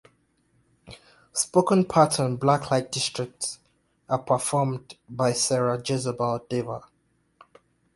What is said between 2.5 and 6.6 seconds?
Light District" are performed by Sarah Jezebel